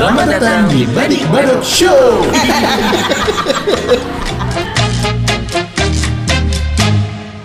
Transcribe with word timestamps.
Selamat 0.00 0.32
datang 0.32 0.64
di 0.72 0.88
Badik 0.96 1.28
Badok 1.28 1.60
Show. 1.60 2.24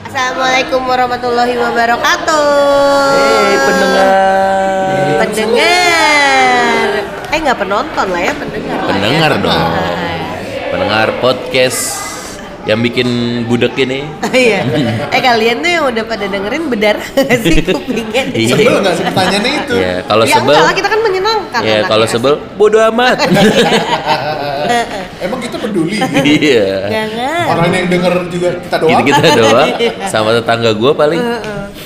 Assalamualaikum 0.07 0.87
warahmatullahi 0.87 1.51
wabarakatuh. 1.59 2.47
Hei 3.11 3.59
pendengar. 3.59 4.07
Pendengar. 5.19 6.87
Eh 7.27 7.39
nggak 7.43 7.59
penonton 7.59 8.07
lah 8.07 8.21
ya 8.23 8.31
pendengar. 8.39 8.79
ya. 8.79 8.87
Pendengar 8.87 9.31
dong. 9.43 9.51
Ah, 9.51 10.39
Pendengar 10.71 11.07
podcast 11.19 12.04
yang 12.65 12.79
bikin 12.81 13.07
budek 13.45 13.77
ini. 13.85 14.01
Iya. 14.35 14.67
Eh 15.15 15.21
kalian 15.23 15.63
tuh 15.63 15.71
yang 15.71 15.83
udah 15.87 16.03
pada 16.03 16.27
dengerin 16.27 16.67
berdarah 16.67 17.07
nggak 17.15 17.39
sih 17.39 17.63
kupingnya? 17.63 18.23
Iya. 18.35 18.51
Sebel 18.51 18.75
nggak 18.83 18.95
sih 18.99 19.03
pertanyaannya 19.07 19.51
itu? 19.63 19.75
Ya, 19.79 19.95
kalau 20.03 20.23
ya 20.27 20.35
sebel 20.35 20.51
enggak 20.51 20.67
lah 20.67 20.75
kita 20.75 20.87
kan 20.91 20.99
menyenangkan. 20.99 21.61
ya 21.63 21.71
anaknya. 21.71 21.87
kalau 21.87 22.05
sebel 22.09 22.33
bodo 22.59 22.77
amat. 22.91 23.17
Emang 25.25 25.39
kita 25.39 25.55
peduli? 25.55 26.03
Iya. 26.25 26.67
Jangan. 26.91 27.45
Orang 27.55 27.71
yang 27.71 27.87
denger 27.87 28.13
juga 28.27 28.47
kita 28.59 28.75
doang. 28.81 28.91
Gitu 28.91 29.01
kita 29.07 29.29
doang 29.39 29.69
sama 30.11 30.29
tetangga 30.35 30.71
gua 30.75 30.91
paling. 30.91 31.21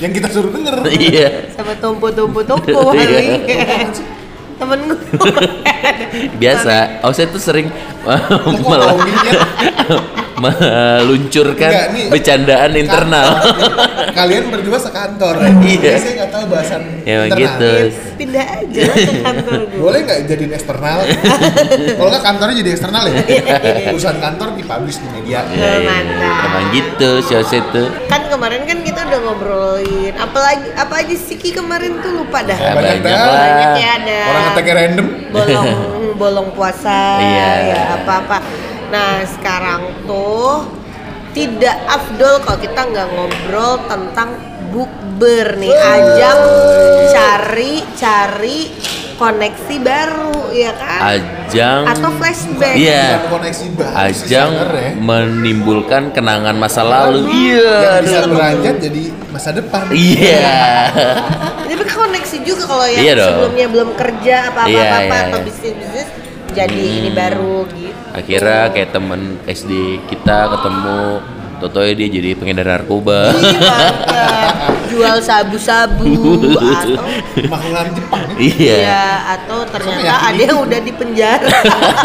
Yang 0.02 0.12
kita 0.24 0.28
suruh 0.34 0.50
denger. 0.50 0.74
Iya. 0.90 1.28
Sama 1.54 1.78
tumpu-tumpu-tumpu 1.78 2.74
Iya. 2.74 2.98
paling. 2.98 3.30
Temen 4.60 4.80
gue. 4.92 5.00
Biasa. 6.36 7.00
Oh, 7.06 7.16
saya 7.16 7.32
tuh 7.32 7.40
sering 7.40 7.72
Lu 8.10 10.10
ya? 10.42 10.50
meluncurkan 11.00 11.70
Enggak, 11.70 11.88
nih. 11.92 12.06
bercandaan 12.10 12.72
internal. 12.74 13.28
Kalian 14.10 14.44
berdua 14.48 14.78
sekantor. 14.78 15.36
Iya. 15.60 15.80
Jadi 15.86 16.00
saya 16.00 16.14
nggak 16.18 16.32
tahu 16.32 16.44
bahasan 16.48 16.82
Ya 17.04 17.16
internal. 17.22 17.40
gitu. 17.40 17.72
Pindah 18.16 18.46
aja 18.52 18.82
ke 18.86 19.14
kantor 19.22 19.60
gue. 19.66 19.80
Boleh 19.80 20.00
nggak 20.02 20.20
jadiin 20.26 20.52
eksternal? 20.52 20.98
Kalau 21.98 22.10
nggak 22.10 22.24
kantornya 22.26 22.56
jadi 22.58 22.70
eksternal 22.72 23.04
ya? 23.06 23.16
Urusan 23.90 24.18
kantor 24.18 24.48
dipublish 24.56 24.98
di 24.98 25.08
media. 25.10 25.40
Ya, 25.48 25.70
ya. 25.78 25.80
Mantap. 25.82 26.46
Emang 26.46 26.66
gitu 26.70 27.10
sih 27.22 27.36
itu. 27.40 27.84
Kan 28.06 28.22
kemarin 28.28 28.62
kan 28.64 28.78
kita 28.80 29.00
udah 29.04 29.20
ngobrolin 29.22 30.14
apalagi 30.16 30.68
apa 30.74 30.94
aja 30.98 31.16
sih 31.16 31.36
Ki 31.36 31.52
kemarin 31.52 32.00
tuh 32.00 32.12
lupa 32.18 32.42
dah. 32.42 32.54
Ya, 32.54 32.72
Banyak 32.72 33.00
banyak 33.00 33.04
dah. 33.06 33.28
Banyak 33.30 33.72
ya 33.74 33.90
ada. 33.96 34.20
Orang 34.26 34.44
ngeteknya 34.46 34.74
random. 34.76 35.08
bolong 35.30 35.68
bolong 36.20 36.50
puasa 36.52 37.00
Iya. 37.18 37.48
ya 37.66 37.80
apa 37.96 38.14
apa 38.20 38.38
nah 38.90 39.22
sekarang 39.24 39.82
tuh 40.04 40.66
tidak 41.32 41.78
afdol 41.86 42.42
kalau 42.42 42.58
kita 42.58 42.82
nggak 42.84 43.08
ngobrol 43.08 43.78
tentang 43.86 44.30
bukber 44.70 45.58
nih 45.58 45.74
ajang 45.74 46.40
cari 47.08 47.74
cari 47.94 48.60
koneksi 49.16 49.76
baru 49.80 50.50
ya 50.50 50.72
kan 50.74 51.00
Ajang 51.04 51.82
atau 51.86 52.10
flashback 52.16 52.74
Iya. 52.74 53.26
Koneksi 53.28 53.66
baru 53.74 53.94
Ajang 54.00 54.50
menimbulkan 55.02 56.14
kenangan 56.14 56.54
masa 56.54 56.82
lalu. 56.82 57.26
Yang 57.26 57.34
Iya. 57.34 57.82
bisa 58.00 58.18
aduh. 58.22 58.30
beranjak 58.32 58.76
jadi 58.80 59.04
masa 59.28 59.50
depan. 59.52 59.84
Iya. 59.90 60.54
tapi 61.66 61.84
koneksi 61.86 62.38
juga 62.42 62.64
kalau 62.64 62.86
yang 62.86 63.02
Iya 63.02 63.14
dong. 63.14 63.28
sebelumnya 63.28 63.68
belum 63.68 63.90
kerja 63.94 64.36
apa 64.48 64.60
apa 64.62 64.70
Iya, 64.70 64.82
apa, 64.88 65.02
iya, 65.04 65.20
atau 65.26 65.38
iya. 65.38 65.46
bisnis 65.46 65.74
bisnis 65.76 66.08
jadi 66.52 66.82
Hmm. 66.82 66.98
ini 67.00 67.10
baru 67.12 67.66
gitu 67.70 67.98
Akhirnya 68.10 68.74
kayak 68.74 68.90
temen 68.90 69.22
SD 69.46 69.72
kita 70.08 70.50
ketemu 70.50 71.02
Totoy 71.60 71.92
dia 71.92 72.08
jadi 72.08 72.40
pengedar 72.40 72.64
narkoba. 72.64 73.36
Iya, 73.36 73.68
jual 74.88 75.20
sabu-sabu 75.20 76.08
atau 76.56 76.96
Makanan 77.52 77.92
Jepang 77.92 78.24
ya. 78.32 78.40
iya. 78.40 78.78
ya 78.80 79.04
atau 79.36 79.68
ternyata 79.68 80.32
ada 80.32 80.40
yang 80.40 80.64
udah 80.64 80.80
di 80.80 80.92
penjara 80.96 81.52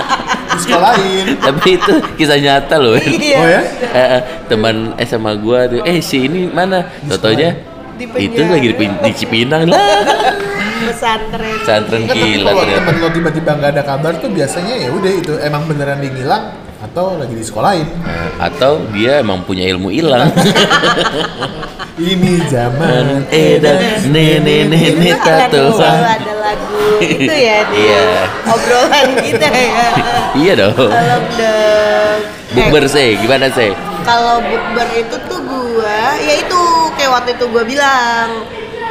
sekolahin. 0.59 1.39
Tapi 1.39 1.79
itu 1.79 1.93
kisah 2.19 2.39
nyata 2.43 2.83
loh. 2.83 2.99
Iya. 2.99 3.39
Oh 3.39 3.47
ya? 3.47 3.61
Eh, 3.95 4.07
eh, 4.19 4.23
teman 4.51 4.91
SMA 4.99 5.33
gua 5.39 5.71
tuh, 5.71 5.87
eh 5.87 6.03
si 6.03 6.27
ini 6.27 6.51
mana? 6.51 6.91
Totonya 7.07 7.55
Di 7.95 8.11
itu 8.11 8.41
lagi 8.43 8.75
di, 8.75 8.87
di 8.91 9.11
Cipinang 9.15 9.71
lah. 9.71 9.79
pesantren 10.83 11.57
Pesantren 11.59 12.03
Kan 12.05 12.15
gila 12.15 12.49
kalau 12.49 12.63
ternyata. 12.63 12.79
temen 12.81 12.95
lo 12.97 13.09
tiba-tiba 13.11 13.51
nggak 13.55 13.71
ada 13.73 13.83
kabar 13.83 14.13
tuh 14.17 14.29
biasanya 14.29 14.75
ya 14.77 14.89
udah 14.91 15.13
itu 15.13 15.33
emang 15.39 15.63
beneran 15.65 15.99
dia 15.99 16.11
ngilang 16.11 16.45
atau 16.81 17.17
lagi 17.17 17.33
di 17.33 17.41
sekolahin. 17.41 17.89
Eh, 18.05 18.29
Atau 18.39 18.85
dia 18.91 19.19
emang 19.19 19.41
punya 19.41 19.65
ilmu 19.67 19.89
hilang. 19.89 20.29
Ini 21.95 22.51
zaman 22.51 23.25
Edan 23.31 23.79
nene 24.05 24.67
nene 24.67 24.77
Itu 25.01 25.17
kan 25.17 25.47
tato. 25.47 25.79
ada 25.79 26.33
lagu 26.35 26.99
itu 26.99 27.31
ya 27.31 27.63
di 27.65 27.79
Iya. 27.81 28.03
obrolan 28.45 29.09
kita 29.17 29.47
ya 29.47 29.89
Iya 30.43 30.53
dong. 30.59 30.75
kalau 30.77 31.19
dong 31.33 32.19
Bukber 32.53 32.85
sih, 32.87 33.15
gimana 33.17 33.47
sih? 33.49 33.71
kalau 34.05 34.37
bukber 34.39 34.85
itu 34.93 35.17
tuh 35.25 35.41
gua 35.41 36.13
ya 36.21 36.35
itu 36.37 36.61
kayak 36.93 37.11
waktu 37.11 37.31
itu 37.33 37.45
gua 37.49 37.65
bilang 37.65 38.45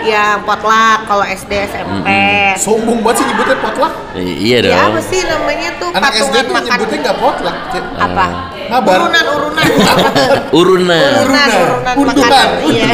yang 0.04 0.44
potluck 0.44 0.72
kalau 1.04 1.24
SD 1.24 1.52
SMP 1.66 2.08
sombong 2.56 3.00
banget 3.00 3.16
sih 3.18 3.26
nyebutnya 3.26 3.58
potluck. 3.58 3.94
I- 4.14 4.38
Iya 4.44 4.58
ya 4.58 4.68
dong. 4.68 4.80
apa 4.90 5.00
sih 5.02 5.20
namanya 5.22 5.70
tuh 5.76 5.90
Anak 5.92 6.12
SD 6.14 6.36
tuh 6.38 6.54
makan 6.54 6.70
nyebutnya 6.70 7.00
nggak 7.02 7.18
potluck. 7.18 7.58
Cek. 7.70 7.84
apa 7.96 8.26
Ngabar. 8.64 8.96
urunan 8.98 9.26
urunan 9.36 9.66
Urunan. 10.52 11.12
urunan 11.18 11.50
Urunan. 11.94 11.96
makanan 11.96 12.48
iya 12.66 12.90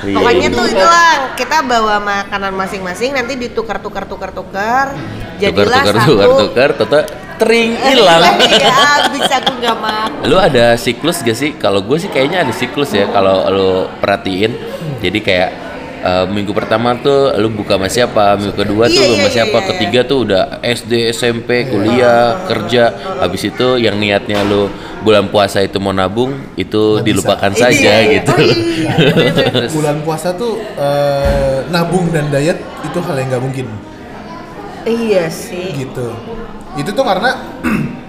Iya, 0.00 0.16
pokoknya 0.16 0.48
iya. 0.48 0.56
tuh 0.56 0.64
itulah 0.66 1.08
kita 1.36 1.56
bawa 1.60 2.00
makanan 2.00 2.52
masing-masing 2.54 3.12
nanti 3.12 3.36
ditukar 3.36 3.76
tukar 3.78 4.08
tukar 4.08 4.32
tukar 4.32 4.96
Tukar 5.36 5.38
jadilah 5.38 5.76
tukar 5.78 5.94
satu 5.94 6.12
tukar 6.16 6.28
tukar, 6.40 6.70
toto 6.74 6.98
tering 7.36 7.76
hilang. 7.76 8.20
ya 8.50 8.72
habis 8.96 9.28
aku 9.30 9.52
nggak 9.54 9.76
makan 9.76 10.24
Lu 10.24 10.36
ada 10.36 10.72
siklus 10.74 11.20
gak 11.20 11.32
sih? 11.34 11.52
Kalau 11.54 11.80
gue 11.80 11.96
sih 11.96 12.08
kayaknya 12.08 12.44
ada 12.44 12.52
siklus 12.52 12.92
ya 12.92 13.08
kalau 13.08 13.44
lu 13.48 13.70
perhatiin. 13.96 14.52
Jadi 15.00 15.18
kayak 15.18 15.50
eh, 16.00 16.24
minggu 16.26 16.50
pertama 16.50 16.96
tuh 16.96 17.36
lu 17.36 17.48
buka 17.48 17.76
sama 17.76 17.86
siapa, 17.86 18.34
minggu 18.34 18.54
kedua 18.54 18.84
tuh 18.86 18.96
Iya, 18.96 19.04
iya, 19.04 19.14
sama 19.14 19.22
iya, 19.22 19.32
siapa, 19.32 19.56
iya, 19.56 19.66
ketiga 19.68 20.00
tuh 20.02 20.18
udah 20.24 20.42
SD, 20.60 20.92
SMP, 21.10 21.48
kuliah, 21.66 22.44
kerja. 22.44 22.84
Habis 23.18 23.42
itu 23.46 23.76
yang 23.76 23.96
niatnya 23.96 24.40
lu 24.42 24.66
bulan 25.00 25.28
puasa 25.28 25.60
itu 25.60 25.76
mau 25.76 25.92
nabung 25.92 26.36
itu 26.54 27.00
Nggak 27.00 27.06
dilupakan 27.06 27.50
bisa. 27.50 27.62
saja 27.66 27.92
Iya, 27.92 27.96
iya. 28.00 28.12
gitu. 28.16 28.32
Oh, 28.32 28.40
iya. 28.40 28.92
Terus- 29.56 29.72
Bulan 29.72 29.96
puasa 30.00 30.28
tuh 30.32 30.56
eh, 30.58 31.58
nabung 31.68 32.08
dan 32.08 32.28
diet 32.28 32.56
itu 32.80 32.98
hal 32.98 33.14
yang 33.14 33.28
nggak 33.28 33.40
mungkin 33.42 33.66
iya 34.82 35.28
sih 35.28 35.76
gitu. 35.76 36.12
Itu 36.74 36.90
tuh 36.90 37.04
karena 37.04 37.36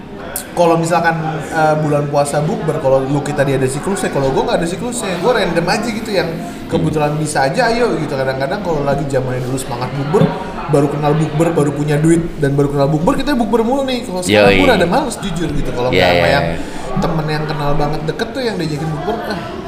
kalau 0.52 0.76
misalkan 0.76 1.16
eh, 1.48 1.74
bulan 1.80 2.06
puasa 2.12 2.44
bukber 2.44 2.76
kalau 2.82 3.00
lu 3.02 3.20
kita 3.20 3.42
dia 3.42 3.56
ada 3.56 3.68
siklusnya 3.68 4.12
kalau 4.12 4.28
gue 4.30 4.42
nggak 4.44 4.58
ada 4.60 4.68
siklusnya 4.68 5.16
gue 5.18 5.32
random 5.32 5.66
aja 5.66 5.88
gitu 5.88 6.10
yang 6.12 6.28
kebetulan 6.68 7.12
bisa 7.16 7.48
aja 7.48 7.68
ayo 7.72 7.96
gitu. 8.00 8.12
Kadang-kadang 8.12 8.60
kalau 8.64 8.80
lagi 8.84 9.04
zamannya 9.08 9.44
dulu 9.44 9.58
semangat 9.60 9.90
bukber 9.96 10.24
baru 10.72 10.88
kenal 10.88 11.12
bukber 11.12 11.48
baru 11.52 11.70
punya 11.72 11.96
duit 12.00 12.22
dan 12.40 12.56
baru 12.56 12.72
kenal 12.72 12.88
bukber 12.88 13.14
kita 13.20 13.36
bukber 13.36 13.60
mulu 13.64 13.84
nih. 13.84 14.04
Kalau 14.04 14.20
sekarang 14.24 14.56
gue 14.56 14.68
ada 14.72 14.88
males 14.88 15.16
jujur 15.20 15.48
gitu. 15.52 15.70
Kalau 15.72 15.88
nggak 15.92 16.00
Iya, 16.00 16.08
sama 16.10 16.26
iya, 16.26 16.32
yang 16.32 16.46
iya. 16.48 16.58
temen 17.00 17.26
yang 17.28 17.44
kenal 17.48 17.70
banget 17.76 18.00
deket 18.08 18.28
tuh 18.32 18.42
yang 18.44 18.56
diajakin 18.60 18.88
bukber 18.88 19.16
ah 19.32 19.61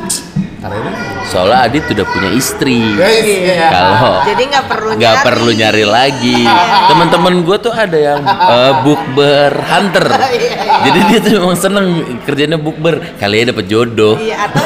Soalnya 1.25 1.59
Adit 1.63 1.85
udah 1.87 2.07
punya 2.07 2.31
istri. 2.31 2.81
guys 2.95 3.21
ya 3.23 3.69
Kalau 3.69 4.25
jadi 4.25 4.43
nggak 4.47 4.67
perlu 4.67 4.91
nggak 4.95 5.15
nyari. 5.15 5.25
perlu 5.25 5.51
nyari 5.53 5.85
lagi. 5.85 6.41
Teman-teman 6.87 7.35
gue 7.43 7.57
tuh 7.59 7.71
ada 7.71 7.99
yang 7.99 8.21
eh, 8.23 8.73
bukber 8.81 9.53
hunter. 9.55 10.07
Jadi 10.85 10.99
dia 11.07 11.19
tuh 11.19 11.33
memang 11.39 11.57
seneng 11.57 11.87
kerjanya 12.23 12.57
bukber. 12.57 13.01
Kali 13.15 13.41
ya 13.41 13.45
dapet 13.47 13.67
jodoh. 13.67 14.17
iya 14.17 14.45
atau 14.45 14.65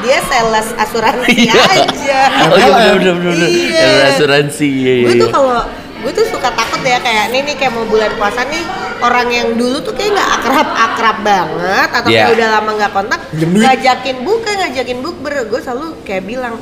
dia 0.00 0.18
sales 0.20 0.68
asuransi 0.74 1.30
Iya. 1.46 1.62
aja 1.62 2.20
Oh 2.44 2.58
iya 2.58 2.68
bener 2.74 3.14
bener 3.14 3.14
bener. 3.14 3.48
Iya. 3.48 3.86
Asuransi. 4.12 4.66
Iya, 4.68 4.92
iya, 4.92 5.06
gue 5.06 5.14
tuh 5.16 5.28
iya. 5.28 5.34
kalau 5.34 5.58
gue 6.02 6.12
tuh 6.12 6.26
suka 6.28 6.48
takut 6.50 6.82
ya 6.82 6.98
kayak 6.98 7.30
nih 7.30 7.40
nih 7.46 7.54
kayak 7.54 7.72
mau 7.72 7.86
bulan 7.86 8.10
puasa 8.14 8.42
nih 8.44 8.62
orang 9.02 9.28
yang 9.28 9.48
dulu 9.52 9.76
tuh 9.80 9.92
kayak 9.92 10.14
nggak 10.14 10.30
akrab 10.32 10.68
akrab 10.70 11.16
banget 11.20 11.88
atau 11.90 12.08
Iya. 12.08 12.18
kayak 12.22 12.32
udah 12.32 12.48
lama 12.52 12.70
nggak 12.72 12.92
kontak 12.92 13.20
ngajakin 13.34 14.16
buka 14.22 14.50
ngajakin 14.56 14.98
bukber 15.00 15.32
gue 15.44 15.60
selalu 15.60 15.86
kayak 16.02 16.24
bilang 16.24 16.54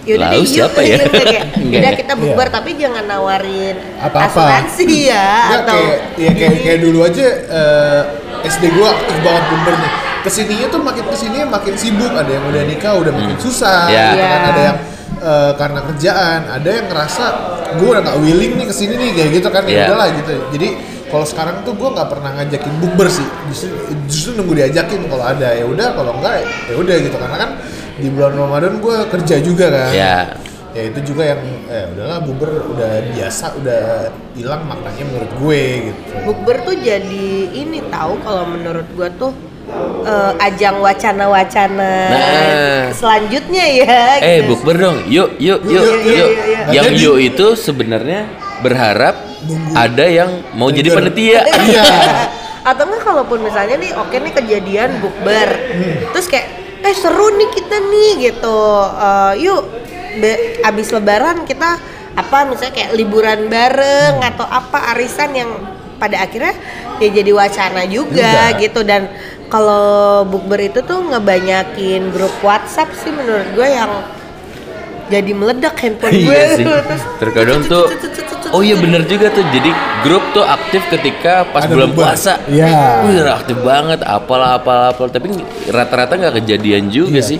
yaudah 0.00 0.24
Lalu 0.24 0.32
deh 0.32 0.40
yuk 0.40 0.48
siapa 0.48 0.80
ya? 0.80 0.96
Gitu, 0.98 1.10
kayak, 1.12 1.44
udah 1.76 1.92
ya? 1.92 1.98
kita 1.98 2.12
bukber 2.14 2.46
tapi 2.48 2.70
jangan 2.74 3.04
nawarin 3.04 3.76
Apa-apa. 3.98 4.24
asuransi 4.24 4.84
ya 5.12 5.30
Nggak, 5.44 5.60
atau 5.60 5.74
kayak 5.76 5.98
ya 6.16 6.30
kayak 6.32 6.56
kayak 6.62 6.78
dulu 6.80 6.98
aja 7.02 7.26
eh, 7.28 8.02
SD 8.46 8.64
gua 8.72 8.88
aktif 8.90 9.16
banget 9.20 9.44
bukber 9.48 9.74
nih 9.76 9.92
ke 10.18 10.30
sininya 10.32 10.66
tuh 10.68 10.80
makin 10.80 11.04
ke 11.04 11.16
sini 11.16 11.38
makin 11.44 11.74
sibuk 11.74 12.10
ada 12.10 12.26
yang 12.28 12.44
udah 12.44 12.62
nikah 12.64 12.94
udah 12.96 13.12
makin 13.12 13.38
susah 13.38 13.86
Ya. 13.86 14.06
gitu 14.10 14.24
kan 14.24 14.40
Iya. 14.40 14.48
ada 14.48 14.60
yang 14.64 14.78
eh, 15.18 15.52
karena 15.54 15.80
kerjaan 15.84 16.40
ada 16.48 16.68
yang 16.70 16.86
ngerasa 16.86 17.24
gua 17.76 17.88
udah 17.90 18.02
nggak 18.02 18.18
willing 18.18 18.52
nih 18.54 18.66
ke 18.66 18.74
sini 18.74 18.94
nih 18.94 19.10
kayak 19.12 19.30
gitu 19.34 19.48
kan 19.48 19.62
ya 19.62 19.70
Iya. 19.70 19.84
udahlah 19.84 20.08
gitu 20.14 20.32
jadi 20.50 20.68
kalau 21.08 21.24
sekarang 21.24 21.56
tuh 21.62 21.72
gua 21.72 21.92
nggak 21.92 22.08
pernah 22.08 22.30
ngajakin 22.36 22.74
bukber 22.78 23.08
sih 23.08 23.26
justru 23.48 23.70
justru 24.06 24.30
nunggu 24.34 24.54
diajakin 24.54 25.00
kalau 25.06 25.24
ada 25.24 25.48
ya 25.50 25.64
udah 25.64 25.88
kalau 25.92 26.12
enggak 26.16 26.44
ya 26.66 26.74
udah 26.74 26.96
gitu 26.98 27.16
karena 27.16 27.36
kan 27.36 27.50
di 27.96 28.08
bulan 28.08 28.32
Ramadan 28.34 28.74
gua 28.78 29.04
kerja 29.06 29.36
juga 29.38 29.66
kan 29.68 29.90
Ya. 29.90 30.16
ya 30.70 30.82
itu 30.84 31.00
juga 31.02 31.24
yang 31.26 31.40
eh 31.66 31.84
udahlah 31.90 32.20
bukber 32.22 32.50
udah 32.68 32.90
biasa 33.10 33.56
udah 33.56 33.82
hilang 34.32 34.62
maknanya 34.64 35.04
menurut 35.08 35.32
gue 35.34 35.62
gitu 35.90 36.00
Bukber 36.22 36.56
tuh 36.62 36.76
jadi 36.78 37.28
ini 37.50 37.82
tahu 37.88 38.20
kalau 38.22 38.44
menurut 38.46 38.86
gua 38.92 39.08
tuh 39.10 39.32
eh, 40.04 40.32
ajang 40.38 40.78
wacana-wacana 40.78 41.92
Nah. 42.08 42.84
selanjutnya 42.94 43.64
ya. 43.66 43.98
Eh, 44.18 44.40
gitu. 44.40 44.54
bukber 44.54 44.76
dong. 44.78 44.98
Yuk, 45.08 45.36
yuk, 45.36 45.60
yuk, 45.66 45.82
Yuk, 45.82 45.82
yuk. 45.82 46.04
yuk, 46.04 46.04
yuk, 46.08 46.30
yuk. 46.46 46.72
Yang 46.72 46.92
yuk 47.00 47.16
itu 47.20 47.46
sebenarnya 47.54 48.20
berharap 48.60 49.27
Nunggu. 49.48 49.72
ada 49.72 50.04
yang 50.04 50.28
mau 50.52 50.68
jadi 50.68 50.86
Nunggu. 50.86 50.98
panitia. 51.08 51.40
iya 51.64 51.84
Atau 52.60 52.84
enggak 52.84 53.02
kalaupun 53.02 53.40
misalnya 53.40 53.76
nih 53.76 53.96
oke 53.96 54.12
nih 54.12 54.32
kejadian 54.34 55.00
bukber. 55.00 55.48
Hmm. 55.48 56.12
Terus 56.12 56.26
kayak 56.26 56.46
eh 56.78 56.94
seru 56.94 57.32
nih 57.32 57.48
kita 57.50 57.76
nih 57.80 58.10
gitu. 58.22 58.60
Eh, 58.94 59.32
yuk 59.40 59.60
be- 60.16 60.40
abis 60.60 60.88
lebaran 60.90 61.42
kita 61.42 61.80
apa 62.12 62.44
misalnya 62.44 62.74
kayak 62.74 62.92
liburan 62.92 63.46
bareng 63.46 64.14
Hmm. 64.16 64.28
atau 64.28 64.44
apa 64.44 64.92
arisan 64.92 65.32
yang 65.32 65.50
pada 65.96 66.20
akhirnya 66.20 66.54
ya 66.96 67.08
jadi 67.10 67.30
wacana 67.32 67.82
juga, 67.84 68.52
Juga. 68.52 68.60
gitu 68.60 68.80
dan 68.82 69.10
kalau 69.48 70.22
bukber 70.24 70.60
itu 70.62 70.78
tuh 70.80 71.00
ngebanyakin 71.04 72.10
grup 72.10 72.34
WhatsApp 72.38 72.92
sih 72.94 73.08
menurut 73.08 73.48
gue 73.50 73.64
yang 73.66 73.90
jadi 75.08 75.32
meledak 75.32 75.74
handphone 75.76 76.12
gue 76.14 76.28
Iya 76.28 76.46
sih. 76.54 76.64
Terus 76.64 77.02
Terkadang 77.18 77.60
tuh 77.64 77.86
Oh 78.48 78.64
iya 78.64 78.80
bener 78.80 79.04
juga 79.04 79.28
tuh. 79.28 79.44
Jadi 79.44 79.68
grup 80.00 80.24
tuh 80.32 80.40
aktif 80.40 80.80
ketika 80.88 81.44
pas 81.46 81.68
Ada 81.68 81.68
bulan 81.68 81.92
puasa. 81.92 82.40
Iya. 82.48 83.04
Wih, 83.04 83.20
aktif 83.20 83.60
banget 83.60 84.00
apalah 84.00 84.56
apalah 84.56 84.88
apalah 84.88 85.10
tapi 85.10 85.28
rata-rata 85.68 86.16
nggak 86.16 86.34
kejadian 86.40 86.88
juga 86.88 87.20
Iya. 87.20 87.28
sih. 87.28 87.38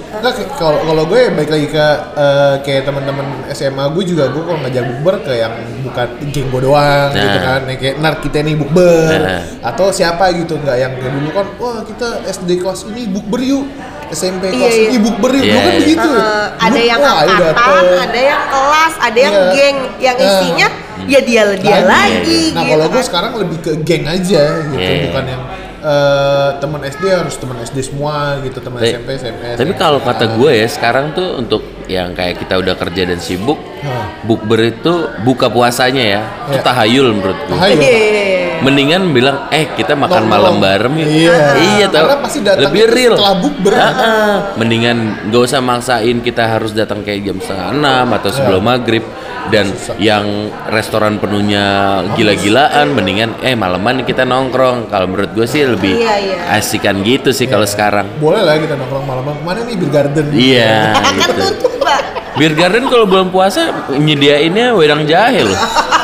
Kalau 0.54 0.76
kalau 0.78 1.08
gue 1.08 1.32
balik 1.32 1.48
lagi 1.48 1.66
ke 1.66 1.86
eh, 2.12 2.54
kayak 2.60 2.82
teman-teman 2.84 3.24
SMA 3.48 3.88
gue 3.88 4.04
juga 4.04 4.28
gue 4.28 4.42
kalau 4.42 4.60
ngajak 4.60 4.84
bukber 4.84 5.14
ke 5.22 5.32
yang 5.34 5.54
bukan 5.80 6.06
geng 6.28 6.46
gue 6.46 6.60
doang 6.62 7.08
Nah. 7.08 7.22
gitu 7.24 7.38
kan 7.40 7.60
Yang 7.64 7.78
kayak 7.78 7.94
nar 7.98 8.14
kita 8.20 8.38
nih 8.42 8.54
bukber 8.54 9.08
Nah. 9.18 9.42
atau 9.64 9.86
siapa 9.88 10.24
gitu 10.34 10.60
nggak 10.60 10.76
yang 10.76 10.92
dulu 10.92 11.28
kan 11.32 11.46
wah 11.56 11.80
kita 11.82 12.08
SD 12.26 12.60
kelas 12.60 12.84
ini 12.86 13.08
bukber 13.08 13.40
yuk 13.40 13.64
SMP 14.10 14.42
Iya, 14.48 14.52
kelas 14.58 14.74
iya. 14.74 14.88
ini 14.88 14.98
bukber 14.98 15.30
yuk 15.32 15.40
Iya, 15.40 15.48
dulu 15.48 15.58
kan 15.58 15.68
iya. 15.68 15.78
begitu 15.78 16.08
Eh, 16.08 16.46
ada 16.58 16.80
yang 16.82 16.98
wah, 16.98 17.14
angkatan, 17.18 17.84
ada 17.98 18.20
yang 18.22 18.42
kelas, 18.46 18.94
ada 18.98 19.18
yang 19.18 19.34
Iya. 19.34 19.50
geng, 19.50 19.78
yang 19.98 20.16
Nah. 20.16 20.26
isinya 20.28 20.68
ya 21.06 21.20
dia 21.20 21.42
dia 21.54 21.78
lagi, 21.80 22.42
Nah 22.50 22.62
gitu 22.62 22.72
kalau 22.74 22.86
gue 22.86 22.94
kan. 22.94 23.06
sekarang 23.06 23.32
lebih 23.38 23.58
ke 23.58 23.72
geng 23.82 24.04
aja 24.04 24.42
gitu, 24.66 24.78
Iya. 24.78 25.04
bukan 25.08 25.24
yang 25.26 25.42
eh, 25.78 26.48
teman 26.58 26.82
SD 26.82 27.04
harus 27.06 27.38
teman 27.38 27.54
SD 27.56 27.78
semua 27.84 28.42
gitu, 28.42 28.58
teman 28.58 28.82
SMP 28.82 29.14
SMP. 29.14 29.54
Tapi 29.54 29.72
kalau 29.74 30.02
kata 30.02 30.26
gue 30.28 30.50
ya 30.52 30.66
sekarang 30.66 31.14
tuh 31.14 31.38
untuk 31.38 31.62
yang 31.86 32.12
kayak 32.12 32.34
kita 32.36 32.58
udah 32.58 32.74
kerja 32.74 33.06
dan 33.06 33.16
sibuk, 33.16 33.56
Hah. 33.80 34.10
bukber 34.20 34.58
itu 34.68 34.94
buka 35.22 35.46
puasanya 35.46 36.02
ya, 36.02 36.22
itu 36.46 36.58
Iya. 36.58 36.66
tahayul 36.66 37.08
menurut 37.14 37.38
gue. 37.40 37.54
Tahayul. 37.54 37.78
Iya. 37.78 38.37
Mendingan 38.58 39.10
bilang, 39.10 39.46
eh 39.48 39.70
kita 39.72 39.94
makan 39.94 40.24
malam 40.24 40.58
bareng 40.58 40.94
yuk. 40.96 41.06
Iya. 41.06 41.38
iya 41.56 41.86
tau. 41.86 42.04
Karena 42.04 42.16
pasti 42.18 42.38
datang 42.42 42.64
Lebih 42.66 42.84
real. 42.88 43.14
setelah 43.14 43.36
bukber. 43.38 43.72
Ah, 43.72 43.86
ah. 43.88 44.34
Mendingan 44.54 44.98
gak 45.28 45.42
usah 45.44 45.60
maksain 45.60 46.18
kita 46.18 46.42
harus 46.44 46.72
datang 46.72 47.00
kayak 47.00 47.22
jam 47.24 47.38
setengah 47.38 47.68
enam 47.70 48.06
atau 48.12 48.30
sebelum 48.30 48.62
maghrib 48.62 49.04
dan 49.48 49.64
Susah. 49.66 49.96
yang 49.96 50.26
restoran 50.68 51.16
penuhnya 51.16 51.64
gila-gilaan 52.12 52.92
mendingan 52.92 53.32
eh 53.40 53.56
malaman 53.56 54.04
kita 54.04 54.28
nongkrong 54.28 54.92
kalau 54.92 55.08
menurut 55.08 55.32
gue 55.32 55.48
sih 55.48 55.64
lebih 55.64 55.96
Iya, 55.96 56.14
iya. 56.20 56.36
asikan 56.52 57.00
gitu 57.00 57.32
sih 57.32 57.48
kalau 57.48 57.64
sekarang 57.64 58.12
Boleh 58.20 58.44
lah 58.44 58.60
kita 58.60 58.76
nongkrong 58.76 59.08
malam 59.08 59.24
Ke 59.24 59.40
mana 59.40 59.64
nih 59.64 59.74
Beer 59.74 59.88
Garden? 59.90 60.26
iya 60.36 60.92
Kan 61.00 61.32
gitu 61.32 61.42
tutup, 61.56 61.80
Pak. 61.80 62.00
Beer 62.36 62.52
Garden 62.52 62.84
kalau 62.86 63.08
bulan 63.08 63.32
puasa 63.32 63.72
nyediainnya 63.88 64.76
wedang 64.76 65.08
jahe 65.08 65.40
loh 65.40 65.56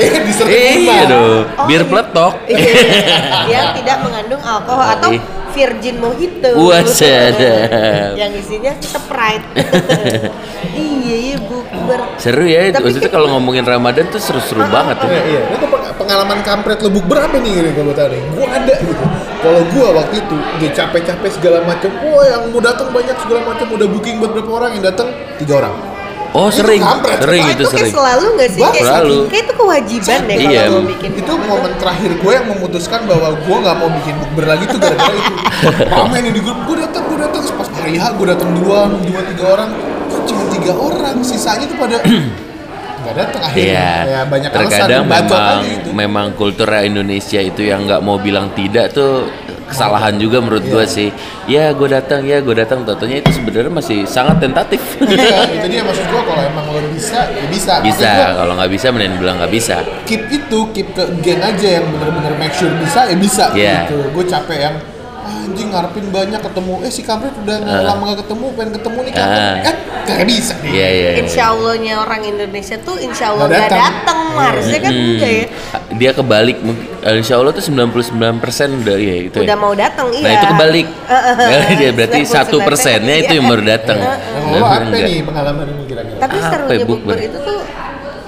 eh 0.00 0.20
di 0.20 0.32
Serta 0.32 0.50
iya 0.50 1.02
dong 1.04 1.44
Oh, 1.54 1.66
bir 1.68 1.78
iya. 1.78 1.86
peletok 1.86 2.32
yang 3.46 3.66
tidak 3.76 3.96
mengandung 4.00 4.40
alkohol 4.40 4.86
atau 4.88 5.10
Ih. 5.12 5.22
virgin 5.50 5.98
mojito. 5.98 6.46
Wasadap. 6.54 8.14
yang 8.14 8.30
isinya 8.32 8.70
Sprite. 8.78 9.46
iya, 10.72 11.16
iya 11.26 11.36
bukber. 11.40 12.00
seru 12.16 12.46
ya 12.46 12.70
Tapi 12.70 12.86
maksudnya 12.86 13.10
kalau 13.10 13.28
ngomongin 13.30 13.64
Ramadan 13.64 14.06
tuh 14.08 14.18
seru-seru 14.18 14.62
banget 14.64 15.02
ya 15.02 15.10
Iya, 15.10 15.22
iya. 15.26 15.42
Itu 15.50 15.66
peng- 15.66 15.90
pengalaman 15.92 16.40
kampret 16.40 16.78
lo 16.78 16.88
bukber 16.88 17.18
apa 17.20 17.36
nih 17.36 17.50
gini 17.52 17.70
kalau 17.72 17.90
tahu 17.90 18.08
nih? 18.08 18.22
Gua 18.30 18.46
ada 18.48 18.74
gitu. 18.78 19.04
Kalau 19.40 19.60
gua 19.68 19.86
waktu 19.96 20.14
itu 20.18 20.36
dia 20.58 20.70
capek-capek 20.70 21.30
segala 21.32 21.58
macam, 21.62 21.90
wah 21.98 22.24
yang 22.24 22.42
mau 22.46 22.60
datang 22.60 22.88
banyak 22.88 23.16
segala 23.18 23.40
macam, 23.42 23.66
udah 23.68 23.88
booking 23.88 24.16
buat 24.16 24.30
berapa 24.30 24.50
orang 24.54 24.70
yang 24.76 24.84
datang 24.86 25.08
tiga 25.36 25.58
orang. 25.58 25.74
Oh 26.32 26.46
Itu 26.46 26.58
sering 26.58 26.78
kampret. 26.80 27.18
sering 27.18 27.42
Oh, 27.42 27.50
itu 27.50 27.64
kayak 27.64 27.70
sering 27.72 27.92
selalu 27.92 28.26
nggak 28.32 28.50
sih? 28.50 28.62
Kayak, 28.62 28.84
selalu. 28.84 29.16
kayak 29.26 29.42
itu 29.42 29.54
kewajiban 29.56 30.20
deh 30.20 30.36
Iya. 30.36 30.62
kalau 30.62 30.70
mau 30.72 30.84
bikin 30.88 31.10
itu 31.12 31.22
bukber. 31.28 31.48
momen 31.48 31.72
terakhir 31.76 32.10
gue 32.14 32.32
yang 32.32 32.46
memutuskan 32.48 33.00
bahwa 33.04 33.28
gue 33.34 33.56
nggak 33.58 33.76
mau 33.76 33.90
bikin 33.92 34.14
bukber 34.16 34.44
lagi 34.46 34.64
tuh 34.64 34.78
gara-gara 34.78 35.14
itu 35.16 35.32
ramai 35.92 36.18
nih 36.20 36.32
di 36.32 36.40
grup 36.40 36.58
gue 36.64 36.76
datang 36.78 37.02
gue 37.04 37.18
datang 37.18 37.42
pas 37.50 37.68
hari 37.72 37.94
H 37.94 38.04
gue 38.14 38.26
datang 38.28 38.50
dua 38.56 38.78
dua 38.88 39.20
tiga 39.26 39.44
orang 39.50 39.68
kok 40.06 40.22
cuma 40.24 40.42
tiga 40.48 40.72
orang 40.72 41.16
sisanya 41.20 41.64
tuh 41.66 41.76
pada 41.76 41.96
nggak 43.00 43.14
datang 43.16 43.42
akhirnya 43.42 43.64
Iya, 43.64 43.90
ya 44.06 44.20
banyak 44.24 44.50
terkadang 44.52 45.02
alasan 45.02 45.08
memang 45.08 45.58
memang 45.90 46.26
kultur 46.32 46.68
Indonesia 46.70 47.40
itu 47.40 47.62
yang 47.64 47.84
nggak 47.84 48.00
mau 48.00 48.16
bilang 48.16 48.52
tidak 48.52 48.92
tuh 48.92 49.24
kesalahan 49.70 50.14
juga 50.16 50.38
menurut 50.38 50.60
Iya. 50.60 50.72
gua 50.72 50.84
sih. 50.84 51.08
Ya 51.46 51.70
gue 51.70 51.88
datang, 51.88 52.20
ya 52.22 52.38
gue 52.38 52.52
datang. 52.52 52.82
Tentunya 52.82 53.18
itu 53.18 53.30
sebenarnya 53.30 53.70
masih 53.70 54.02
sangat 54.04 54.38
tentatif. 54.38 54.82
Iya, 54.98 55.46
itu 55.56 55.66
dia 55.68 55.82
maksud 55.82 56.04
gue 56.04 56.22
kalau 56.22 56.42
emang 56.42 56.66
lo 56.66 56.80
bisa 56.90 57.18
ya 57.26 57.44
bisa 57.46 57.72
bisa, 57.80 58.10
kalau 58.34 58.52
nggak 58.54 58.70
bisa 58.70 58.86
mending 58.90 59.14
bilang 59.16 59.38
nggak 59.38 59.50
bisa. 59.50 59.76
keep 60.04 60.26
itu 60.28 60.58
keep 60.72 60.88
ke 60.90 61.04
geng 61.20 61.38
aja 61.40 61.78
yang 61.78 61.86
bener-bener 61.88 62.34
make 62.36 62.52
sure 62.52 62.68
bisa 62.76 63.06
ya 63.06 63.16
bisa 63.16 63.44
Iya. 63.52 63.78
gitu 63.86 63.96
gue 64.10 64.24
capek 64.26 64.58
yang 64.60 64.74
"Ah, 64.76 64.99
anjing 65.50 65.68
ngarepin 65.68 66.06
banyak 66.08 66.38
ketemu 66.40 66.74
eh 66.80 66.90
si 66.90 67.02
kampret 67.02 67.34
udah 67.36 67.56
nggak 67.58 67.82
lama 67.82 68.02
gak 68.06 68.18
ketemu 68.22 68.46
pengen 68.52 68.70
ketemu 68.72 68.98
nih 69.00 69.12
kampret 69.12 69.42
Ah. 69.42 69.54
kan 69.60 69.76
gak 70.08 70.22
bisa 70.24 70.54
nih 70.56 70.70
Iya 70.70 70.88
iya. 70.88 71.10
iya. 71.10 71.20
Insya 71.20 71.42
Allahnya 71.48 71.94
orang 71.98 72.20
Indonesia 72.24 72.76
tuh 72.78 72.96
Insya 72.96 73.24
Allah 73.28 73.46
nggak 73.46 73.60
datang. 73.60 73.82
datang, 73.82 74.18
harusnya 74.32 74.78
kan 74.80 74.92
Hmm. 74.92 75.06
enggak 75.10 75.30
ya. 75.32 75.44
Dia 75.92 76.10
kebalik, 76.12 76.56
mungkin- 76.60 76.88
eh, 77.00 77.14
Insya 77.16 77.34
Allah 77.36 77.50
tuh 77.50 77.62
99% 77.62 78.38
udah 78.80 78.96
ya 78.96 79.16
itu. 79.24 79.38
Udah 79.38 79.48
ya. 79.48 79.58
mau 79.58 79.74
datang 79.74 80.06
iya. 80.10 80.22
Nah 80.22 80.32
itu 80.32 80.46
kebalik. 80.48 80.86
Heeh. 81.10 81.66
dia 81.76 81.90
berarti 81.90 82.18
99% 82.20 82.30
satu 82.30 82.56
persennya 82.60 83.14
itu 83.18 83.32
yang 83.32 83.46
baru 83.46 83.62
datang. 83.64 83.98
Nah, 83.98 84.16
Nah, 84.16 84.52
lo 84.52 84.64
apa 84.64 84.76
enggak. 84.84 85.02
nih 85.04 85.18
pengalaman 85.20 85.66
ini 85.68 85.82
kira-kira 85.84 86.18
Tapi 86.20 86.36
Apa 86.36 86.46
serunya 86.48 86.76
ya, 86.76 86.86
bukber 86.86 87.16
itu 87.18 87.38
tuh 87.40 87.60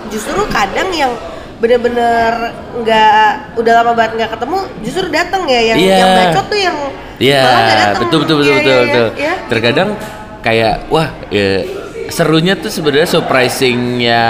justru 0.08 0.40
kadang 0.48 0.90
yang 0.92 1.12
bener-bener 1.56 2.32
nggak 2.74 3.24
udah 3.54 3.72
lama 3.72 3.92
banget 3.92 4.12
nggak 4.16 4.30
ketemu 4.34 4.58
justru 4.82 5.06
datang 5.08 5.42
ya 5.46 5.60
yang 5.64 5.78
Iya. 5.78 5.94
yang 5.96 6.10
bacot 6.12 6.44
tuh 6.44 6.58
yang 6.58 6.76
Iya, 7.22 7.46
betul 8.02 8.26
betul 8.26 8.36
betul 8.42 8.50
Iya, 8.50 8.58
betul 8.58 8.74
iya, 8.74 8.82
betul. 8.82 9.08
iya. 9.14 9.34
Terkadang 9.46 9.88
kayak 10.42 10.74
wah 10.90 11.08
ya, 11.30 11.62
serunya 12.10 12.58
tuh 12.58 12.68
sebenarnya 12.68 13.06
surprisingnya 13.06 14.22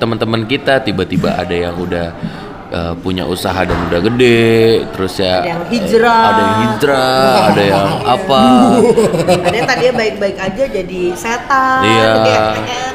teman-teman 0.00 0.48
kita 0.48 0.80
tiba-tiba 0.80 1.36
ada 1.36 1.52
yang 1.52 1.76
udah 1.76 2.16
uh, 2.72 2.94
punya 2.98 3.22
usaha 3.22 3.62
dan 3.62 3.76
udah 3.86 4.00
gede, 4.00 4.82
terus 4.90 5.20
ya 5.20 5.44
Ada 5.44 5.48
yang 5.52 5.62
hijrah. 5.68 6.22
ada 6.24 6.40
yang 6.40 6.56
hijrah, 6.64 7.28
ada 7.52 7.62
yang 7.62 7.88
apa, 8.02 8.42
Ada 9.44 9.54
yang 9.54 9.68
tadinya 9.68 9.94
baik-baik 9.94 10.36
aja 10.40 10.64
jadi 10.66 11.02
setan. 11.14 11.80
iya, 11.84 12.10
ya. 12.24 12.42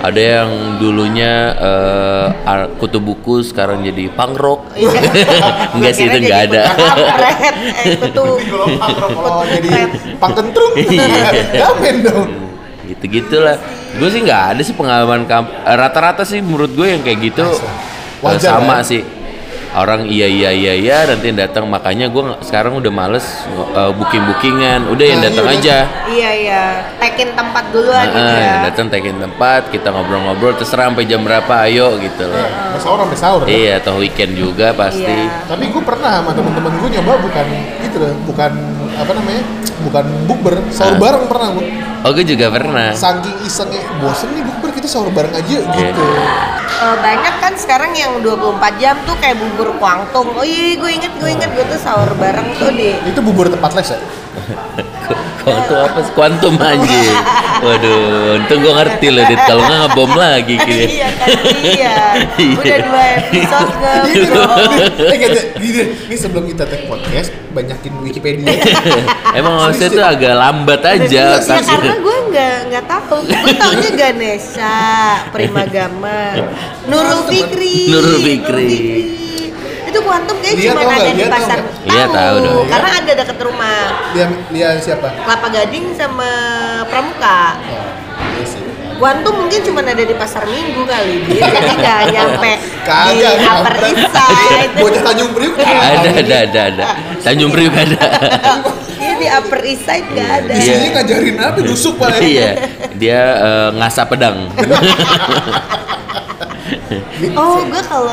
ada 0.02 0.22
yang 0.22 0.50
dulunya 0.78 1.34
uh, 1.56 2.66
kutu 2.76 2.98
buku 2.98 3.46
sekarang 3.46 3.86
jadi 3.86 4.10
pangrok, 4.12 4.66
Iya. 4.82 4.90
enggak 5.78 5.94
sih 5.94 6.06
itu 6.06 6.18
enggak 6.20 6.42
ada. 6.52 6.64
kampret. 6.74 7.56
Eh, 7.86 7.98
kalau 9.14 9.46
jadi 9.46 9.70
pangkentrung 10.18 10.74
Iya. 10.76 11.30
gamen 11.54 11.96
dong 12.02 12.28
gitu 12.88 13.04
gitulah 13.12 13.60
gue 14.00 14.10
sih 14.10 14.24
nggak 14.24 14.44
ada 14.56 14.62
sih 14.64 14.72
pengalaman 14.72 15.28
kamp 15.28 15.52
rata-rata 15.60 16.24
sih 16.24 16.40
menurut 16.40 16.72
gue 16.72 16.88
yang 16.88 17.04
kayak 17.04 17.20
gitu 17.20 17.44
Wajar, 18.24 18.64
sama 18.64 18.80
ya? 18.80 18.88
sih 18.88 19.02
orang 19.78 20.06
iya 20.06 20.26
iya 20.26 20.50
iya 20.50 20.74
iya 20.74 20.98
nanti 21.06 21.28
yang 21.28 21.40
datang. 21.40 21.66
Makanya 21.66 22.08
gue 22.08 22.24
sekarang 22.42 22.76
udah 22.76 22.90
males 22.90 23.26
booking 23.94 24.24
bookingan 24.26 24.88
udah 24.88 25.06
yang 25.06 25.20
Nah, 25.20 25.28
datang 25.28 25.46
iya, 25.46 25.56
aja. 25.56 25.78
Iya 26.08 26.30
iya, 26.34 26.64
tekin 26.98 27.30
tempat 27.32 27.64
duluan 27.70 28.06
gitu 28.06 28.18
Heeh, 28.18 28.42
ya. 28.44 28.56
datang 28.66 28.88
taking 28.88 29.18
tempat 29.18 29.62
kita 29.70 29.88
ngobrol-ngobrol 29.90 30.54
terserah 30.54 30.88
sampai 30.88 31.04
jam 31.04 31.22
berapa 31.22 31.54
ayo 31.66 31.98
gitu 31.98 32.24
loh. 32.24 32.38
Sampai 32.38 32.80
sahur 32.80 32.98
sampai 33.00 33.18
sahur 33.18 33.40
kan? 33.42 33.50
iya 33.50 33.72
atau 33.78 33.94
weekend 33.98 34.34
juga 34.34 34.72
pasti. 34.72 35.04
Iya. 35.04 35.46
tapi 35.46 35.68
gue 35.68 35.82
pernah 35.82 36.12
sama 36.18 36.32
temen-temen 36.32 36.72
gue 36.76 36.90
nyoba 36.94 37.14
bukan 37.20 37.46
gitu 37.80 37.98
loh 37.98 38.14
bukan 38.24 38.52
apa 38.94 39.12
namanya 39.14 39.42
bukan 39.80 40.06
bukber 40.26 40.54
sahur 40.70 40.94
Ah. 40.94 41.00
bareng 41.00 41.26
pernah 41.26 41.48
gue 41.54 41.66
oh 42.02 42.12
gue 42.12 42.26
juga 42.26 42.46
pernah. 42.50 42.90
Saking 42.94 43.36
isengnya 43.44 43.82
bosen 43.98 44.30
nih 44.32 44.44
bukber 44.44 44.70
kita 44.72 44.88
sahur 44.88 45.10
bareng 45.10 45.34
aja 45.34 45.58
gitu 45.60 46.06
eh, 46.78 46.96
banyak 46.98 47.36
kan 47.38 47.54
sekarang 47.54 47.92
yang 47.94 48.20
24 48.20 48.38
jam 48.78 48.96
tuh 49.04 49.16
kayak 49.18 49.38
bubur 49.38 49.74
kuangtung. 49.78 50.28
Oh 50.32 50.42
iya, 50.42 50.76
gue 50.76 50.92
inget, 50.92 51.14
gue 51.16 51.30
inget 51.30 51.50
gue 51.50 51.66
tuh 51.66 51.80
sahur 51.80 52.10
bareng 52.16 52.54
tuh 52.56 52.70
di 52.70 52.94
Itu 53.04 53.20
bubur 53.20 53.48
tempat 53.48 53.74
les 53.74 53.88
ya? 53.88 54.00
Kuantum 55.48 55.80
apa? 55.80 56.00
sih? 56.04 56.12
Kuantum 56.12 56.56
anjir. 56.60 57.16
Waduh, 57.58 58.36
untung 58.36 58.60
gua 58.60 58.84
ngerti 58.84 59.08
loh, 59.10 59.24
Dit. 59.24 59.40
Kalau 59.40 59.64
nggak 59.64 59.80
ngebom 59.82 60.12
lagi 60.14 60.56
kiri. 60.68 60.86
iya 60.92 61.10
kan 61.10 61.28
iya. 61.64 61.96
Udah 62.36 62.80
dua 62.84 63.04
episode 63.16 63.72
eh, 65.08 65.18
gini, 65.58 65.82
ini 66.04 66.16
sebelum 66.20 66.44
kita 66.46 66.68
take 66.68 66.84
podcast, 66.86 67.32
banyakin 67.50 67.96
Wikipedia. 68.04 68.60
Emang 69.32 69.56
maksudnya 69.58 69.90
tuh 69.90 70.06
agak 70.06 70.34
lambat 70.36 70.82
aja. 70.84 71.08
Iya, 71.08 71.40
Ya 71.40 71.40
tapi- 71.40 71.64
karena 71.66 71.96
gue 71.98 72.18
nggak 72.38 72.58
nggak 72.70 72.86
tahu, 72.86 73.18
gue 73.26 73.54
taunya 73.58 73.92
Ganesha, 73.98 74.78
Primagama, 75.34 76.38
Nurul 76.86 77.26
Fikri, 77.26 77.90
Nurul 77.90 78.18
Fikri. 78.22 78.78
Itu 79.90 80.00
kuantum 80.06 80.38
kayak 80.44 80.56
Dia 80.60 80.70
cuma 80.70 80.82
ada 80.86 81.10
di 81.10 81.24
Dia 81.24 81.32
pasar. 81.32 81.58
Iya, 81.88 82.06
tahu 82.12 82.36
dong. 82.44 82.66
Karena 82.68 82.90
ada 83.02 83.12
dekat 83.18 83.38
rumah. 83.40 83.80
Dia, 84.12 84.26
dia 84.52 84.70
siapa? 84.84 85.08
Kelapa 85.16 85.48
Gading 85.48 85.96
sama 85.96 86.30
Pramuka. 86.92 87.56
Oh, 87.56 87.88
iya 88.38 88.46
sih. 88.46 88.62
Kuantum 88.98 89.34
mungkin 89.46 89.62
cuma 89.62 89.80
ada 89.86 90.04
di 90.04 90.16
pasar 90.18 90.44
Minggu 90.50 90.82
kali, 90.86 91.22
Dit. 91.30 91.38
jadi 91.38 91.70
nggak 91.82 92.02
nyampe 92.18 92.52
di 92.58 92.82
Kagak, 92.82 93.34
Upper. 93.46 93.76
East 93.94 94.10
Side. 94.10 94.72
Bocah 94.82 95.02
Tanjung 95.06 95.32
Priuk. 95.38 95.54
Ada, 95.58 96.10
ada, 96.18 96.36
ada, 96.46 96.62
ada. 96.66 96.84
Tanjung 97.26 97.50
Priuk 97.54 97.74
ada. 97.78 97.98
Iya 99.18 99.34
di 99.34 99.48
Upper 99.48 99.62
East 99.64 99.84
Side 99.84 100.08
nggak 100.08 100.30
ada. 100.38 100.54
Di 100.54 100.62
sini 100.62 100.86
ngajarin 100.92 101.38
apa? 101.38 101.58
Nusuk 101.60 101.94
pak. 101.98 102.22
Iya, 102.22 102.50
dia 102.94 103.22
eh, 103.36 103.70
ngasah 103.74 104.06
pedang. 104.06 104.38
Oh, 107.34 107.64
gue 107.64 107.82
kalau 107.82 108.12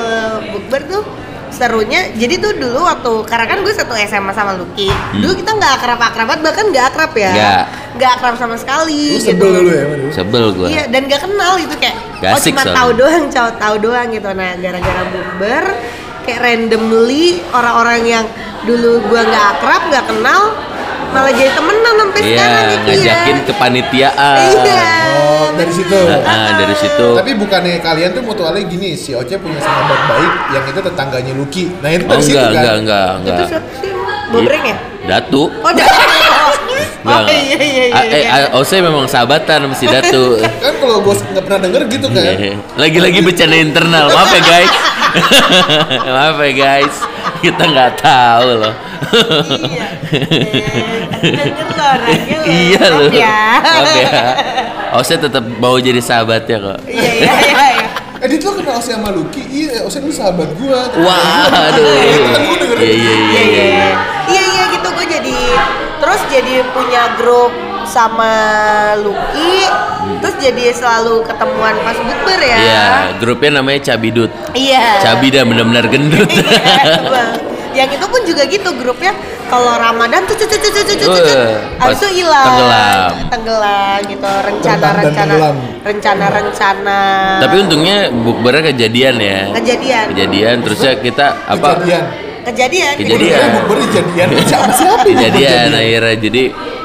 bukber 0.49 0.81
tuh 0.87 1.03
serunya 1.51 2.11
jadi 2.13 2.35
tuh 2.37 2.53
dulu 2.53 2.83
waktu 2.83 3.11
karena 3.25 3.47
kan 3.47 3.59
gue 3.61 3.71
satu 3.71 3.95
SMA 4.01 4.31
sama 4.31 4.55
Lucky 4.55 4.91
dulu 5.13 5.35
kita 5.35 5.55
nggak 5.55 5.73
akrab 5.77 6.01
akrabat 6.01 6.39
bahkan 6.39 6.67
nggak 6.67 6.87
akrab 6.89 7.13
ya 7.13 7.31
Hmm. 7.31 7.35
Nggak. 7.35 7.63
nggak 7.95 8.11
akrab 8.13 8.35
sama 8.35 8.57
sekali 8.57 9.03
Lu 9.09 9.19
gitu 9.19 9.31
sebel 9.33 9.51
dulu 9.53 9.71
ya, 9.71 9.85
Madu? 9.87 10.07
Sebel 10.11 10.45
gua. 10.53 10.67
iya 10.69 10.85
dan 10.89 11.03
nggak 11.05 11.21
kenal 11.21 11.55
itu 11.57 11.75
kayak 11.77 11.95
Nggak 12.19 12.31
oh 12.33 12.39
cuma 12.41 12.59
soalnya. 12.61 12.75
tahu 12.75 12.91
doang 12.93 13.25
cowok 13.29 13.55
tahu 13.57 13.75
doang 13.81 14.07
gitu 14.11 14.29
nah 14.31 14.51
gara-gara 14.57 15.03
bukber 15.07 15.65
kayak 16.25 16.41
randomly 16.41 17.25
orang-orang 17.51 18.01
yang 18.05 18.25
dulu 18.63 18.93
gue 19.05 19.21
nggak 19.21 19.45
akrab 19.53 19.83
nggak 19.89 20.05
kenal 20.07 20.43
malah 21.15 21.31
jadi 21.31 21.51
temenan 21.53 21.95
sampai 21.97 22.19
Iya, 22.19 22.35
sekarang 22.35 22.67
gitu 22.67 22.75
ya 22.75 22.83
ngajakin 22.91 23.37
kepanitiaan. 23.47 24.39
iya 24.59 24.83
Oh, 25.15 25.47
dari 25.55 25.71
situ. 25.71 25.99
Ah, 26.21 26.51
dari 26.59 26.75
situ. 26.75 27.07
Tapi 27.15 27.31
bukannya 27.35 27.79
kalian 27.79 28.11
tuh 28.13 28.23
mutualnya 28.23 28.63
gini, 28.65 28.93
si 28.93 29.15
Oce 29.15 29.39
punya 29.39 29.59
sahabat 29.59 30.01
baik 30.05 30.33
yang 30.51 30.65
itu 30.67 30.81
tetangganya 30.83 31.33
Lucky. 31.33 31.65
Nah 31.79 31.89
itu 31.89 32.03
Oh 32.03 32.11
dari 32.11 32.23
situ 32.25 32.35
enggak, 32.37 32.51
kan? 32.51 32.75
enggak, 32.77 32.79
enggak, 32.83 33.07
itu 33.09 33.31
enggak. 33.33 33.49
siapa 33.49 33.71
sih 33.79 33.91
bobreng 34.27 34.65
ya 34.65 34.77
Datu. 35.07 35.43
oh 35.53 35.71
dah 35.71 35.87
Enggak, 37.05 37.21
oh 37.21 37.29
iya 37.31 37.59
iya 37.61 37.85
iya, 37.87 38.01
Eh, 38.03 38.23
iya. 38.25 38.49
Ose 38.51 38.81
memang 38.81 39.05
sahabatan 39.05 39.59
sama 39.63 39.77
si 39.77 39.87
Datu. 39.87 40.41
Kan 40.65 40.75
kalau 40.75 40.99
gue 41.01 41.15
nggak 41.15 41.45
pernah 41.45 41.61
denger 41.63 41.83
gitu 41.87 42.07
kan? 42.09 42.23
Iya. 42.25 42.57
Lagi-lagi 42.75 43.19
bercanda 43.21 43.57
internal. 43.57 44.07
Maaf 44.09 44.33
ya 44.33 44.41
guys. 44.43 44.73
Maaf 46.11 46.37
ya 46.41 46.53
guys. 46.53 46.97
Kita 47.39 47.63
nggak 47.63 47.93
tahu 48.01 48.49
loh. 48.59 48.73
Iya 49.67 49.87
Eh, 51.15 51.33
denger 51.33 51.69
lo 51.71 51.85
orangnya 51.91 52.37
lo. 52.37 52.47
iya 52.47 52.83
Maaf 52.83 52.95
loh. 52.95 53.11
ya 53.11 53.39
ya. 53.97 54.23
Ose 54.95 55.15
tetap 55.17 55.45
mau 55.57 55.77
jadi 55.77 55.99
sahabatnya 55.99 56.57
kok. 56.61 56.79
iya 56.87 57.11
iya 57.15 57.33
iya 57.35 57.67
iya. 57.71 57.89
Eh 58.17 58.27
dia 58.27 58.39
tuh 58.39 58.55
kenal 58.55 58.75
Oce 58.75 58.91
sama 58.91 59.11
Lucky, 59.11 59.43
iya 59.47 59.83
Oce 59.83 59.99
ini 59.99 60.09
sahabat 60.09 60.49
gue. 60.55 60.81
Wah, 60.97 61.45
aduh. 61.45 61.85
Itu 61.85 62.67
kan. 62.71 62.79
Iya, 62.79 62.93
iya, 62.95 63.15
iya, 63.15 63.15
iya 63.21 63.43
iya. 63.45 63.65
iya 63.67 63.89
iya 64.25 64.43
iya 64.47 64.63
gitu 64.71 64.89
gue 64.91 65.07
jadi 65.11 65.39
terus 65.97 66.21
jadi 66.29 66.55
punya 66.71 67.03
grup 67.15 67.53
sama 67.85 68.33
Lucky 68.97 69.69
terus 70.19 70.37
jadi 70.39 70.65
selalu 70.71 71.21
ketemuan 71.23 71.77
pas 71.79 71.97
bukber 71.97 72.41
ya 72.41 72.57
Iya, 72.57 72.85
grupnya 73.19 73.51
namanya 73.55 73.81
Cabidut. 73.85 74.33
iya 74.53 75.01
Cabi 75.01 75.29
dah 75.29 75.45
benar-benar 75.45 75.85
gendut. 75.87 76.29
Iya, 76.29 77.05
Bang. 77.05 77.33
Yang 77.75 77.91
itu 77.91 78.07
pun 78.07 78.21
juga 78.23 78.43
gitu 78.47 78.71
grupnya 78.79 79.13
kalau 79.51 79.75
Ramadan 79.77 80.23
tuh 80.25 80.39
cucu 80.39 80.57
cucu 80.57 80.81
cucu 80.95 81.05
cucu 81.11 81.35
pas 81.77 81.91
itu 81.91 82.09
hilang 82.23 82.47
tenggelam. 82.47 83.11
tenggelam 83.29 83.99
gitu 84.07 84.31
rencana 84.47 84.89
rencana 85.03 85.35
rencana 85.83 86.27
rencana 86.31 87.01
Tapi 87.43 87.57
untungnya 87.67 87.97
bukbernya 88.15 88.63
kejadian 88.73 89.15
ya. 89.21 89.41
kejadian 89.59 90.05
Kejadian 90.15 90.55
terusnya 90.63 90.93
kita 91.03 91.27
apa? 91.51 91.69
Kejadian. 91.83 92.05
kejadian 92.45 92.95
Kejadian. 92.95 93.49
Kejadian 93.75 94.29
Kejadian 95.11 95.69
bukber 95.69 95.79
akhirnya 95.83 96.17
jadi 96.23 96.45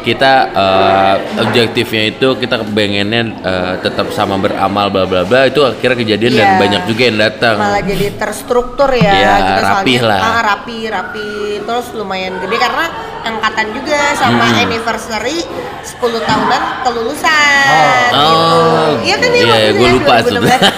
kita 0.10 0.32
eh, 0.50 1.14
objektifnya 1.40 2.04
itu 2.10 2.28
kita 2.36 2.66
pengennya 2.66 3.22
eh, 3.40 3.74
tetap 3.80 4.10
sama 4.10 4.36
beramal 4.36 4.90
bla 4.90 5.04
bla 5.04 5.22
bla 5.22 5.46
itu 5.46 5.62
akhirnya 5.62 5.98
kejadian 6.00 6.34
dan 6.34 6.48
Iya. 6.48 6.58
banyak 6.58 6.82
juga 6.86 7.02
yang 7.04 7.18
datang. 7.20 7.56
malah 7.56 7.82
jadi 7.82 8.06
terstruktur 8.16 8.90
ya 8.92 9.12
Iya, 9.12 9.34
gitu 9.38 9.62
rapih 9.64 9.98
soalnya. 9.98 10.10
lah. 10.12 10.20
Ah, 10.28 10.42
rapi 10.44 10.78
rapi 10.86 11.28
terus 11.62 11.88
lumayan 11.94 12.34
gede 12.40 12.58
karena 12.58 12.86
angkatan 13.22 13.68
juga 13.72 14.00
sama 14.16 14.46
Hmm. 14.48 14.64
anniversary 14.64 15.38
10 15.82 16.00
tahunan 16.20 16.62
kelulusan 16.82 18.10
Oh. 18.10 18.26
gitu. 18.26 18.58
Oh. 18.58 18.90
iya 19.00 19.16
kan 19.16 19.30
ya 19.30 19.38
Iya, 19.40 19.56
itu 19.62 19.74
gua 19.76 19.86
ya, 19.86 19.94
lupa 19.94 20.14
2016. 20.20 20.60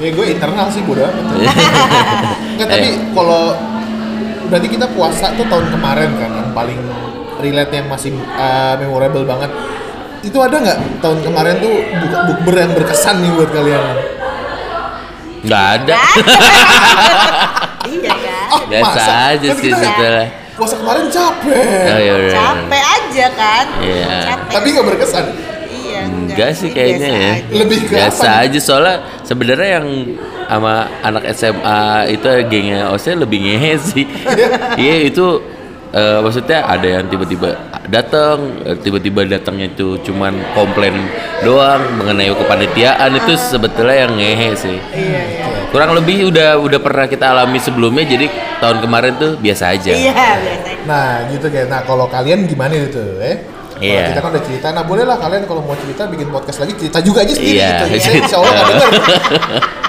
Ya 0.00 0.08
gue 0.10 0.26
internal 0.26 0.66
sih 0.66 0.80
bodo 0.80 1.04
amat. 1.04 1.36
Nggak, 2.56 2.68
tapi 2.68 2.88
Eh. 2.88 2.96
kalau 3.12 3.52
berarti 4.46 4.68
kita 4.70 4.88
puasa 4.90 5.28
tuh 5.30 5.44
tahun 5.44 5.68
kemarin 5.70 6.10
kan 6.16 6.30
yang 6.34 6.50
paling 6.50 6.80
relate 7.40 7.72
yang 7.72 7.86
masih 7.86 8.10
uh, 8.30 8.76
memorable 8.76 9.24
banget. 9.24 9.50
Itu 10.20 10.38
ada 10.38 10.52
nggak 10.54 10.78
tahun 11.00 11.18
kemarin 11.20 11.56
tuh 11.58 11.72
buk- 11.96 12.22
bukber 12.26 12.54
yang 12.58 12.72
berkesan 12.72 13.18
nih 13.18 13.32
buat 13.32 13.50
kalian? 13.50 13.82
Nggak 15.40 15.64
ada. 15.74 15.96
iya 17.86 18.12
kan 18.12 18.46
Ah, 18.50 18.60
Biasa 18.66 18.90
masa? 18.92 19.14
aja 19.30 19.46
Kan 19.48 19.56
sih 19.56 19.72
setelah. 19.72 20.26
Puasa 20.52 20.74
kemarin 20.76 21.06
capek. 21.06 21.64
Oh, 21.86 21.98
iya, 21.98 22.12
udah. 22.12 22.34
capek 22.34 22.82
aja 22.84 23.26
kan 23.32 23.64
Iya. 23.80 24.06
capek 24.26 24.52
Tapi 24.52 24.66
nggak 24.68 24.86
berkesan. 24.86 25.24
iya 25.70 26.00
Enggak 26.02 26.50
sih 26.52 26.68
kayaknya 26.68 27.08
biasa 27.08 27.16
ya. 27.16 27.32
aja. 27.32 27.52
Lebih 27.56 27.78
ke 27.80 27.92
Biasa 27.94 28.20
apa 28.22 28.42
aja 28.42 28.58
soalnya 28.60 28.94
sebenarnya 29.22 29.68
yang 29.72 29.86
sama 30.44 30.74
anak 31.00 31.24
SMA 31.32 31.80
itu 32.10 32.26
gengnya 32.44 32.80
Ose 32.90 33.14
lebih 33.14 33.38
ngehe 33.40 33.72
sih. 33.80 34.04
Iya 34.76 34.94
itu 35.06 35.26
eh, 35.90 36.18
maksudnya 36.18 36.62
ada 36.62 36.88
yang 36.90 37.06
tiba-tiba 37.06 37.54
datang, 37.86 38.38
eh, 38.62 38.76
tiba-tiba 38.76 39.24
datangnya 39.24 39.68
itu 39.68 39.98
cuman 40.00 40.34
komplain 40.52 40.94
doang 41.40 41.82
mengenai 41.96 42.30
kepanitiaan 42.32 43.10
itu 43.16 43.32
sebetulnya 43.34 44.06
yang 44.06 44.12
ngehe 44.14 44.48
sih. 44.54 44.78
iya 44.90 45.20
iya 45.26 45.46
Kurang 45.70 45.94
lebih 45.94 46.26
udah 46.26 46.58
udah 46.58 46.78
pernah 46.78 47.06
kita 47.06 47.30
alami 47.30 47.56
sebelumnya 47.56 48.02
jadi 48.02 48.26
tahun 48.58 48.82
kemarin 48.82 49.12
tuh 49.16 49.32
biasa 49.38 49.70
aja. 49.70 49.92
iya 49.92 50.10
biasa 50.36 50.70
Nah 50.82 51.08
gitu 51.28 51.46
kayak. 51.46 51.66
Nah 51.68 51.80
kalau 51.84 52.06
kalian 52.06 52.42
gimana 52.44 52.74
itu? 52.74 52.98
Eh? 53.22 53.36
Iya. 53.80 54.12
kita 54.12 54.20
kan 54.20 54.28
udah 54.36 54.44
cerita, 54.44 54.66
nah 54.70 54.84
boleh 54.84 55.08
lah 55.08 55.16
kalian 55.16 55.48
kalau 55.48 55.64
mau 55.64 55.72
cerita 55.72 56.04
bikin 56.04 56.28
podcast 56.28 56.60
lagi 56.60 56.76
cerita 56.76 57.00
juga 57.00 57.24
aja 57.24 57.32
sendiri 57.32 57.56
Iya, 57.56 57.70
gitu. 57.88 57.96
cerita. 58.04 58.26
Insya 58.28 58.36
Allah. 58.36 58.60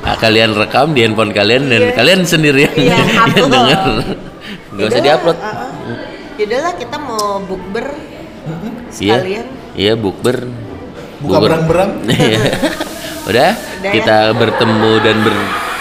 Nah, 0.00 0.16
kalian 0.16 0.56
rekam 0.56 0.94
di 0.94 1.04
handphone 1.04 1.32
kalian 1.32 1.68
dan 1.68 1.82
Iya. 1.82 1.92
kalian 1.92 2.20
sendiri 2.24 2.60
yang, 2.64 2.76
Iya, 2.78 2.96
yang 2.96 3.08
upload. 3.44 4.06
Gak 4.78 4.94
usah 4.94 5.02
diupload 5.02 5.38
uh, 5.42 5.46
uh. 5.50 5.68
yaudahlah 6.38 6.72
kita 6.78 6.96
mau 7.02 7.42
bukber 7.42 7.86
iya. 7.90 8.94
sekalian 8.94 9.46
iya 9.74 9.86
yeah. 9.90 9.94
bukber 9.98 10.46
buka 11.18 11.38
berang-berang 11.42 11.98
iya. 12.14 12.38
udah, 13.26 13.50
udah 13.50 13.50
ya. 13.82 13.90
kita 13.90 14.16
bertemu 14.38 14.92
dan 15.02 15.16
ber 15.26 15.34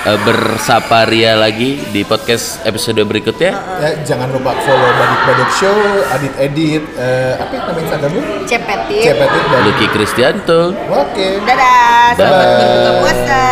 eh, 0.08 0.18
bersaparia 0.25 1.38
lagi 1.38 1.77
di 1.94 2.01
podcast 2.08 2.63
episode 2.63 2.98
berikutnya. 3.06 3.51
Ya, 3.54 3.89
jangan 4.08 4.32
lupa 4.34 4.56
follow 4.66 4.92
Badik 4.98 5.22
Badik 5.27 5.51
Show, 5.60 5.77
Adit 6.16 6.34
Edit, 6.39 6.84
uh, 6.96 7.38
apa 7.38 7.51
yang 7.54 7.66
nama 7.70 7.80
Instagramnya? 7.84 8.24
Cepetit. 8.48 9.04
Cepetit 9.04 9.44
dan 9.51 9.62
Lucky 9.68 9.88
Kristianto. 9.92 10.62
Oke. 10.89 11.12
Okay. 11.12 11.32
Dadah. 11.44 12.16
Selamat 12.16 12.48
berbuka 12.56 12.92
puasa. 13.04 13.44